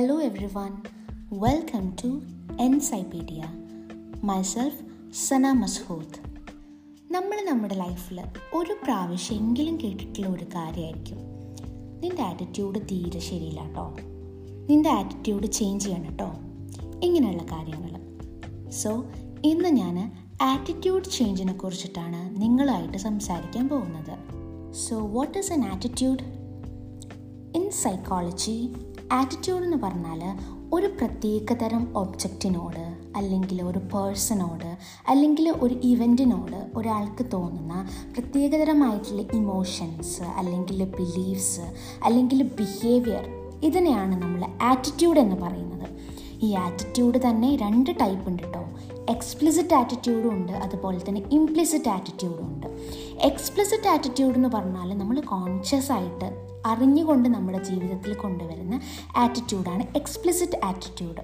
Hello 0.00 0.20
everyone, 0.28 0.74
welcome 1.32 1.92
to 2.04 2.20
എൻസൈപീഡിയ 2.62 3.44
myself 4.24 4.78
Sana 5.14 5.52
Mashood 5.52 6.18
നമ്മൾ 7.10 7.44
നമ്മുടെ 7.48 7.74
ലൈഫിൽ 7.74 8.20
ഒരു 8.54 8.76
പ്രാവശ്യമെങ്കിലും 8.84 9.78
കേട്ടിട്ടുള്ള 9.84 10.28
ഒരു 10.28 10.44
കാര്യമായിരിക്കും. 10.44 11.18
നിന്റെ 12.00 12.22
ആറ്റിറ്റ്യൂഡ് 12.22 12.80
തീരെ 12.80 13.20
ശരിയില്ല 13.20 13.60
കേട്ടോ 13.60 13.96
നിന്റെ 14.70 14.90
ആറ്റിറ്റ്യൂഡ് 14.90 15.46
ചേഞ്ച് 15.46 15.84
ചെയ്യണം 15.84 16.04
കേട്ടോ 16.04 16.32
ഇങ്ങനെയുള്ള 17.02 17.42
കാര്യങ്ങൾ. 17.42 17.92
സോ 18.70 19.04
ഇന്ന് 19.44 19.68
ഞാൻ 19.68 20.12
ആറ്റിറ്റ്യൂഡ് 20.42 21.04
ചേഞ്ചിനെ 21.04 21.52
കുറിച്ചിട്ടാണ് 21.52 22.42
നിങ്ങളായിട്ട് 22.42 22.98
സംസാരിക്കാൻ 22.98 23.68
പോകുന്നത്. 23.68 24.18
So 24.74 25.06
what 25.06 25.38
is 25.38 25.52
an 25.52 25.64
attitude 25.64 26.40
in 27.56 27.70
psychology 27.70 28.68
attitude 29.12 29.64
എന്ന് 29.64 29.76
പറഞ്ഞാൽ 29.76 30.20
ഒരു 30.74 30.86
പ്രത്യേകതരം 30.86 31.96
ഒബ്ജക്റ്റിനോട് 31.96 32.84
അല്ലെങ്കിൽ 33.16 33.62
ഒരു 33.62 33.78
പേഴ്സണോട് 33.78 34.76
അല്ലെങ്കിൽ 35.08 35.50
ഒരു 35.60 35.74
ഇവന്റിനോട് 35.74 36.78
ഒരാൾക്ക് 36.78 37.24
തോന്നുന്ന 37.32 37.88
പ്രത്യേകതരമായിട്ടുള്ള 38.12 39.22
ഇമോഷൻസ് 39.22 40.22
അല്ലെങ്കിൽ 40.22 40.84
ബിലീഫ്സ് 40.84 41.66
അല്ലെങ്കിൽ 42.04 42.42
ബിഹേവിയർ 42.42 43.24
ഇതിനെയാണ് 43.64 44.22
നമ്മൾ 44.22 44.42
ആറ്റിറ്റ്യൂഡ് 44.62 45.18
എന്ന് 45.18 45.36
പറയുന്നത്. 45.36 45.88
ഈ 46.42 46.54
ആറ്റിറ്റ്യൂഡ് 46.54 47.18
തന്നെ 47.18 47.56
രണ്ട് 47.56 47.90
ടൈപ്പ് 48.00 48.28
ഉണ്ട് 48.28 48.42
കേട്ടോ 48.42 48.64
എക്സ്പ്ലിസിറ്റ് 49.08 49.74
ആറ്റിറ്റ്യൂഡും 49.74 50.32
ഉണ്ട് 50.32 50.52
അതുപോലെ 50.52 51.00
തന്നെ 51.08 51.22
ഇംപ്ലിസിറ്റ് 51.30 51.88
ആറ്റിറ്റ്യൂഡും 51.88 52.46
ഉണ്ട്. 52.46 52.66
എക്സ്പ്ലിസിറ്റ് 53.20 53.88
ആറ്റിറ്റ്യൂഡ് 53.88 54.34
എന്ന് 54.34 54.48
പറഞ്ഞാൽ 54.48 54.98
നമ്മൾ 54.98 55.20
കോൺഷ്യസ് 55.20 55.92
ആയിട്ട് 55.92 56.50
അറിഞ്ഞുകൊണ്ട് 56.66 57.28
നമ്മുടെ 57.28 57.64
ജീവിതത്തിൽ 57.64 58.14
കൊണ്ടുവരുന്ന 58.14 58.80
ആറ്റിറ്റ്യൂഡാണ് 59.16 59.86
എക്സ്പ്ലിസിറ്റ് 59.96 60.64
ആറ്റിറ്റ്യൂഡ് 60.64 61.22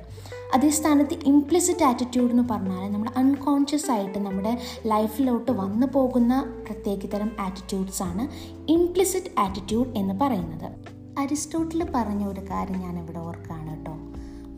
അതേ 0.55 0.71
സ്ഥാനത്ത് 0.71 1.15
ഇംപ്ലിസിറ്റ് 1.25 1.85
ആറ്റിറ്റ്യൂഡ് 1.85 2.31
എന്ന് 2.31 2.43
പറഞ്ഞാൽ 2.51 2.93
നമ്മൾ 2.93 3.09
അൺകോൺഷ്യസ് 3.17 3.91
ആയിട്ട് 3.91 4.19
നമ്മുടെ 4.19 4.59
ലൈഫിലോട്ട് 4.87 5.53
വന്നു 5.53 5.87
പോകുന്ന 5.87 6.45
പ്രത്യേകതരം 6.67 7.29
തരം 7.29 8.03
ആണ് 8.03 8.29
ഇംപ്ലിസിറ്റ് 8.69 9.41
ആറ്റിറ്റ്യൂഡ് 9.41 9.99
എന്ന് 9.99 10.15
പറയുന്നത്. 10.21 10.97
അരിസ്റ്റോട്ടിൽ 11.19 11.87
പറഞ്ഞ 11.95 12.27
ഒരു 12.27 12.41
കാര്യം 12.41 12.79
ഞാൻ 12.79 12.99
ഇവിടെ 12.99 13.19
ഓർക്കാണ് 13.19 13.77
കേട്ടോ 13.77 13.95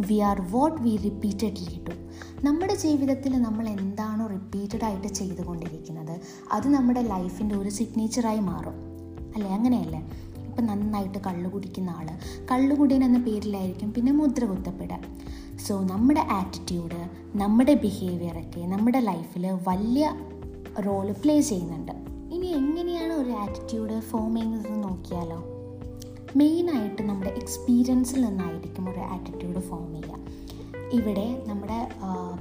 we 0.01 0.19
are 0.19 0.41
what 0.51 0.83
we 0.83 0.97
repeatedly 0.97 1.85
do 1.89 2.09
നമ്മുടെ 2.47 2.75
ജീവിതത്തിൽ 2.75 3.39
നമ്മൾ 3.39 3.69
എന്താണോ 3.69 4.27
റിപ്പീറ്റഡായിട്ട് 4.27 5.09
ചെയ്തുകൊണ്ടിരിക്കുന്നത് 5.09 6.21
അത് 6.53 6.69
നമ്മുടെ 6.69 7.03
ലൈഫിന്റെ 7.03 7.55
ഒരു 7.55 7.69
സിഗ്നേച്ചറായി 7.69 8.41
മാറും. 8.41 8.75
അല്ലേ? 9.35 9.55
അങ്ങനെയല്ലേ? 9.55 10.11
ഇപ്പം 10.47 10.67
നന്നായിട്ട് 10.67 11.19
കള്ളു 11.19 11.51
കുടിക്കുന്ന 11.51 11.91
ആൾ 11.91 12.09
കള്ളുകുടിയൻ 12.53 13.05
എന്ന 13.05 13.19
പേരിലായിരിക്കും 13.19 13.93
പിന്നെ 13.93 14.13
മുദ്ര 14.13 14.45
കുത്തപ്പെടുക. 14.45 14.99
സോ 15.67 15.81
നമ്മുടെ 15.81 16.21
ആറ്റിറ്റ്യൂഡ് 16.21 17.09
നമ്മുടെ 17.37 17.75
ബിഹേവിയറൊക്കെ 17.75 18.61
നമ്മുടെ 18.61 19.01
ലൈഫിൽ 19.01 19.59
വലിയ 19.69 20.13
റോൾ 20.87 21.13
പ്ലേ 21.13 21.41
ചെയ്യുന്നുണ്ട്. 21.41 21.93
ഇനി 22.35 22.47
എങ്ങനെയാണ് 22.47 23.13
ഒരു 23.13 23.31
ആറ്റിറ്റ്യൂഡ് 23.31 24.01
ഫോം 24.01 24.35
ചെയ്യുന്നത് 24.35 24.83
നോക്കിയാലോ? 24.83 25.58
മെയിനായിട്ട് 26.37 27.03
നമ്മുടെ 27.03 27.31
എക്സ്പീരിയൻസിൽ 27.31 28.25
നിന്നായിരിക്കും 28.25 28.91
ഒരു 28.91 28.99
ആറ്റിറ്റ്യൂഡ് 28.99 29.63
ഫോം 29.63 29.95
ചെയ്യുക. 29.95 30.19
ഇവിടെ 30.93 31.45
നമ്മുടെ 31.47 31.89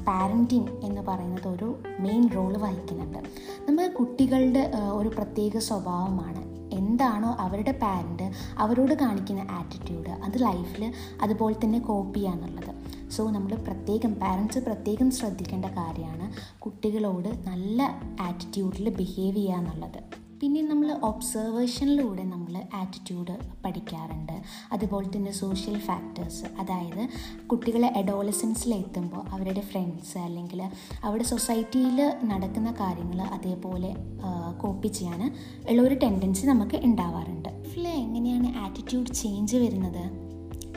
പാരന്റിങ് 0.08 0.68
എന്ന് 0.84 1.02
പറയുന്നത് 1.02 1.48
ഒരു 1.48 1.80
മെയിൻ 2.00 2.30
റോൾ 2.36 2.58
വഹിക്കുന്നുണ്ട്. 2.58 3.20
നമ്മൾ 3.68 3.88
കുട്ടികളുടെ 3.88 4.72
ഒരു 4.94 5.10
പ്രത്യേക 5.10 5.58
സ്വഭാവമാണ്. 5.58 6.44
എന്താണോ 6.74 7.36
അവരുടെ 7.40 7.72
പാരന്റ് 7.72 8.32
അവരോട് 8.58 8.94
കാണിക്കുന്ന 8.94 9.48
ആറ്റിറ്റ്യൂഡ് 9.52 10.10
അത് 10.10 10.44
ലൈഫിൽ 10.44 10.94
അതുപോലെ 11.22 11.56
തന്നെ 11.64 11.80
കോപ്പ് 11.80 12.18
ചെയ്യാന്നുള്ളത്. 12.18 12.74
സോ 13.10 13.32
നമ്മൾ 13.32 13.56
പ്രത്യേകം 13.56 14.14
പാരൻസ് 14.14 14.60
പ്രത്യേകം 14.60 15.12
ശ്രദ്ധിക്കേണ്ട 15.12 15.66
കാര്യമാണ് 15.66 16.32
കുട്ടികളോട് 16.60 17.30
നല്ല 17.48 18.02
ആറ്റിറ്റ്യൂഡിൽ 18.22 18.90
ബിഹേവ് 18.90 19.36
ചെയ്യുക 19.36 19.56
എന്നുള്ളത്. 19.56 20.07
പിന്നെ 20.42 20.62
നമ്മൾ 20.62 20.92
ഒബ്സർവേഷനിലൂടെ 21.04 22.24
നമ്മൾ 22.24 22.64
ആറ്റിറ്റ്യൂഡ് 22.74 23.38
പഠിക്കാറുണ്ട്. 23.66 24.44
അതുപോലെ 24.72 25.08
തന്നെ 25.16 25.32
സോഷ്യൽ 25.32 25.78
ഫാക്ടേഴ്സ് 25.80 26.46
അതായത് 26.60 27.02
കുട്ടികളെ 27.48 27.88
അഡോളസൻസിലെത്തുമ്പോൾ 27.98 29.24
അവരുടെ 29.30 29.62
ഫ്രണ്ട്സ് 29.62 30.18
അല്ലെങ്കിൽ 30.18 30.62
അവരുടെ 31.04 31.24
സൊസൈറ്റിയിൽ 31.24 32.14
നടക്കുന്ന 32.24 32.72
കാര്യങ്ങൾ 32.72 33.22
അതേപോലെ 33.22 33.96
കോപ്പി 34.58 34.88
ചെയ്യാൻ 34.88 35.36
ഉള്ള 35.70 35.82
ഒരു 35.82 35.96
ടെൻഡൻസി 35.96 36.46
നമുക്ക് 36.46 36.76
ഉണ്ടാവാറുണ്ട്. 36.76 37.50
ലൈഫിൽ 37.50 37.88
എങ്ങനെയാണ് 37.88 38.58
ആറ്റിറ്റ്യൂഡ് 38.58 39.08
ചേഞ്ച് 39.14 39.58
വരുന്നത്? 39.58 40.27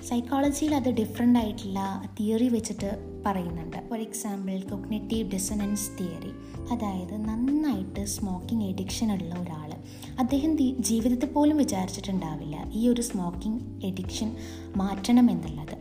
സൈക്കോളജിയിൽ 0.09 0.75
അത് 0.75 0.91
ഡിഫറെന്റ് 0.91 1.39
ആയിട്ടുള്ള 1.39 2.03
തിയറി 2.21 2.49
വെച്ചിട്ട് 2.49 3.07
പറയുന്നുണ്ട്. 3.27 3.77
For 3.91 3.99
example 3.99 4.61
cognitive 4.61 5.31
dissonance 5.31 5.91
theory 6.01 6.33
അതായത് 6.73 7.25
നന്നായിട്ട് 7.25 8.05
സ്മോക്കിംഗ് 8.05 8.65
എഡിക്ഷൻ 8.65 9.13
ഉള്ള 9.13 9.35
ഒരാൾ 9.35 9.71
അദ്ദേഹം 10.19 10.59
ജീവിതത്തിൽ 10.59 11.29
പോലും 11.29 11.57
വിചാരിച്ചിട്ടുണ്ടാവില്ല 11.57 12.71
ഈ 12.73 12.89
ഒരു 12.89 13.01
സ്മോക്കിംഗ് 13.01 13.85
എഡിക്ഷൻ 13.87 14.37
മാറ്റണം 14.77 15.31
എന്നുള്ളത്. 15.31 15.77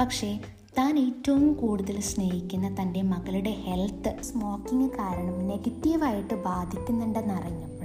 പക്ഷേ 0.00 0.40
താൻ 0.78 0.98
ഏറ്റവും 0.98 1.52
കൂടുതൽ 1.52 2.00
സ്നേഹിക്കുന്ന 2.00 2.76
തന്റെ 2.82 3.02
മകളുടെ 3.02 3.50
ഹെൽത്ത് 3.50 4.22
സ്മോക്കിംഗ് 4.22 4.92
കാരണം 4.92 5.48
നെഗറ്റീവായിട്ട് 5.48 6.34
ബാധിക്കുന്നുണ്ടെന്നറിഞ്ഞപ്പോൾ 6.34 7.78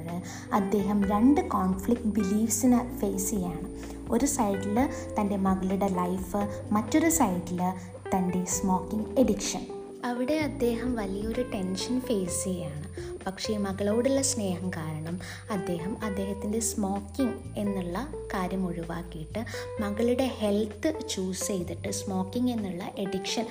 അദ്ദേഹം 0.53 1.03
രണ്ട് 1.03 1.49
കോൺഫ്ലിക്റ്റ് 1.49 2.05
ബിലീഫ്സിനെ 2.05 2.97
ഫേസ് 2.97 3.29
ചെയ്യാണ്. 3.29 3.92
ഒരു 4.11 4.25
സൈഡിൽ 4.25 4.89
തന്റെ 5.19 5.37
മകളുടെ 5.37 5.87
ലൈഫ് 5.87 6.69
മറ്റൊരു 6.71 7.09
സൈഡിൽ 7.09 7.61
തന്റെ 8.15 8.45
സ്മോക്കിംഗ് 8.45 9.19
എഡിക്ഷൻ 9.19 9.67
അവിടെ 10.05 10.33
അദ്ദേഹം 10.33 10.95
വലിയൊരു 10.95 11.51
ടെൻഷൻ 11.53 12.01
ഫേസ് 12.01 12.43
ചെയ്യുകയാണ്. 12.43 12.83
പക്ഷേ 13.25 13.57
മകളോടുള്ള 13.57 14.21
സ്നേഹം 14.21 14.69
കാരണം 14.69 15.19
അദ്ദേഹം 15.51 15.97
അദ്ദേഹത്തിന്റെ 16.03 16.59
സ്മോക്കിംഗ് 16.59 17.33
എന്നുള്ള 17.57 18.07
കാര്യം 18.33 18.67
ഒഴിവാക്കിയിട്ട് 18.67 19.45
മകളുടെ 19.81 20.23
ഹെൽത്ത് 20.23 21.09
ചൂസ് 21.09 21.47
ചെയ്തിട്ട് 21.47 21.91
സ്മോക്കിംഗ് 21.91 22.51
എന്നുള്ള 22.51 22.91
എഡിക്ഷൻ 22.97 23.47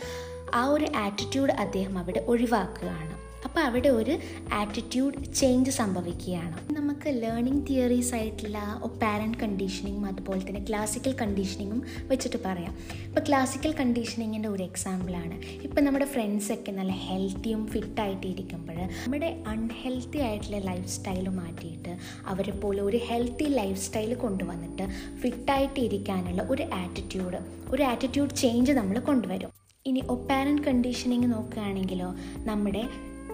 ആ 0.55 0.67
ഒരു 0.67 0.87
ആറ്റിറ്റ്യൂഡ് 0.97 1.53
അദ്ദേഹം 1.53 1.99
അവിടെ 1.99 2.25
ഒഴിവാക്കുകയാണ്. 2.29 3.32
അപ്പോൾ 3.47 3.61
അവിടെ 3.61 3.89
ഒരു 3.89 4.15
ആറ്റിറ്റ്യൂഡ് 4.53 5.17
ചേഞ്ച് 5.39 5.71
സംഭവിക്കുകയാണ്. 5.71 6.57
നമുക്ക് 6.79 7.09
ലേണിംഗ് 7.23 7.63
തിയറീസ് 7.69 8.15
ആയിട്ടുള്ള 8.15 8.59
പാരന്റ് 9.03 9.39
കണ്ടീഷനിങ്ങും 9.39 10.07
അതുപോലെ 10.07 10.43
തന്നെ 10.49 10.63
ക്ലാസിക്കൽ 10.69 11.13
കണ്ടീഷനിങ്ങും 11.23 11.81
വെച്ചിട്ട് 12.11 12.39
പറയാം. 12.47 12.75
ഇപ്പോൾ 13.09 13.21
ക്ലാസിക്കൽ 13.29 13.73
കണ്ടീഷനിങ്ങിന്റെ 13.81 14.49
ഒരു 14.49 14.63
എക്സാമ്പിളാണ് 14.63 15.37
ഇപ്പോൾ 15.63 15.81
നമ്മുടെ 15.81 16.05
ഫ്രണ്ട്സൊക്കെ 16.05 16.73
നല്ല 16.73 16.93
ഹെൽത്തിയും 17.07 17.67
ഫിറ്റായിട്ട് 17.67 18.27
ഇരിക്കുമ്പോൾ 18.27 18.79
നമ്മുടെ 19.05 19.31
അൺഹെൽത്തി 19.55 20.19
ആയിട്ടുള്ള 20.19 20.59
ലൈഫ് 20.71 20.89
സ്റ്റൈൽ 20.89 21.29
മാറ്റിയിട്ട് 21.29 21.95
അവരെ 22.27 22.53
പോലെ 22.65 22.83
ഒരു 22.83 23.01
ഹെൽത്തി 23.09 23.49
ലൈഫ് 23.61 23.81
സ്റ്റൈൽ 23.87 24.15
കൊണ്ടുവന്നിട്ട് 24.15 24.87
ഫിറ്റായിട്ട് 25.23 25.81
ഇരിക്കാനുള്ള 25.81 26.43
ഒരു 26.51 26.67
ആറ്റിറ്റ്യൂഡ് 26.83 27.41
ഒരു 27.75 27.83
ആറ്റിറ്റ്യൂഡ് 27.83 28.35
ചേഞ്ച് 28.35 28.73
നമ്മൾ 28.73 28.99
കൊണ്ടുവരും. 28.99 29.51
ഇനി 29.87 30.03
ഒപ്പാരൻ 30.09 30.57
കണ്ടീഷനിങ് 30.67 31.29
നോക്കുകയാണെങ്കിലോ 31.33 32.09
നമ്മുടെ 32.51 32.83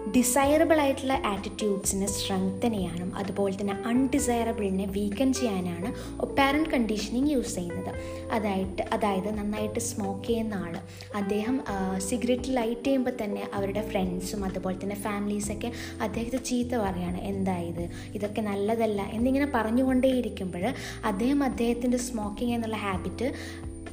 ഡിസൈറബിൾ 0.07 0.79
ആയിട്ടുള്ള 0.81 1.21
ആറ്റിറ്റ്യൂഡ്സിനെ 1.25 2.07
സ്ട്രെങ്തൻ 2.07 2.71
ചെയ്യാനും 2.71 3.17
അതുപോലെ 3.17 3.61
തന്നെ 3.61 3.73
അൺഡിസൈറബിളിനെ 3.73 4.85
വീക്കൻ 4.85 5.33
ചെയ്യാനാണ് 5.33 6.19
ഒപ്പാരൻ 6.21 6.63
കണ്ടീഷനിങ് 6.63 7.29
യൂസ് 7.29 7.55
ചെയ്യുന്നത്. 7.55 7.91
അതായിട്ട് 8.31 8.81
അതായത് 8.93 9.37
നന്നായിട്ട് 9.37 9.79
സ്മോക്ക് 9.79 10.27
ചെയ്യുന്ന 10.27 10.53
ആൾ 10.53 10.77
അദ്ദേഹം 11.15 11.63
സിഗരറ്റ് 11.97 12.57
ലൈറ്റ് 12.57 12.83
ചെയ്യുമ്പോൾ 12.83 13.11
തന്നെ 13.23 13.49
അവരുടെ 13.53 13.89
ഫ്രണ്ട്സും 13.89 14.45
അതുപോലെ 14.45 14.77
തന്നെ 14.83 14.95
ഫാമിലീസൊക്കെ 14.95 15.71
അദ്ദേഹത്തെ 16.01 16.37
ചീത്ത 16.37 16.75
പറയുകയാണ് 16.75 17.17
എന്തായത് 17.17 17.89
ഇതൊക്കെ 18.15 18.41
നല്ലതല്ല. 18.41 19.01
എന്നിങ്ങനെ 19.01 19.51
പറഞ്ഞുകൊണ്ടേയിരിക്കുമ്പോൾ 19.55 20.73
അദ്ദേഹം 21.05 21.43
അദ്ദേഹത്തിന്റെ 21.43 21.97
സ്മോക്കിംഗ് 21.97 22.53
എന്നുള്ള 22.53 22.75
ഹാബിറ്റ് 22.75 23.33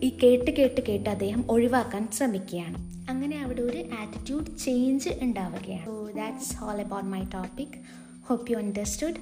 ഈ 0.03 0.19
കേട്ട് 0.23 0.51
കേട്ട് 0.51 0.81
കേട്ട് 0.89 1.11
അദ്ദേഹം 1.11 1.45
ഒഴിവാക്കാൻ 1.51 2.09
ശ്രമിക്കുകയാണ്. 2.13 2.96
അങ്ങനെ 3.09 3.43
അവിടെ 3.43 3.63
ഒരു 3.63 3.81
ആറ്റിറ്റ്യൂഡ് 4.01 4.59
ചേഞ്ച് 4.59 5.11
ഉണ്ടാവുകയാണ്. 5.23 5.85
So 5.87 6.11
that's 6.17 6.65
all 6.65 6.81
about 6.81 7.09
my 7.09 7.25
topic 7.35 7.77
hope 8.25 8.51
you 8.51 8.57
understood 8.57 9.17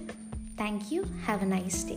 thank 0.61 0.95
you 0.95 1.03
have 1.03 1.41
a 1.41 1.47
nice 1.47 1.83
day 1.89 1.97